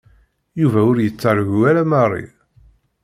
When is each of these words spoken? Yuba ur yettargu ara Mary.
Yuba 0.61 0.79
ur 0.91 0.97
yettargu 0.99 1.57
ara 1.69 1.83
Mary. 1.91 2.27